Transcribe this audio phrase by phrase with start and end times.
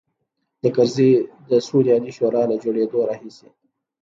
[0.61, 1.11] د کرزي
[1.49, 3.49] د سولې عالي شورا له جوړېدلو راهیسې.